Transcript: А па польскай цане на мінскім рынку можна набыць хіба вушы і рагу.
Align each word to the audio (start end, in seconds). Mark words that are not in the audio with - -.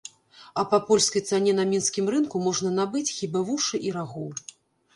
А 0.61 0.61
па 0.71 0.77
польскай 0.87 1.21
цане 1.29 1.51
на 1.59 1.65
мінскім 1.75 2.09
рынку 2.15 2.43
можна 2.47 2.73
набыць 2.81 3.13
хіба 3.21 3.47
вушы 3.53 3.85
і 3.89 3.97
рагу. 4.03 4.27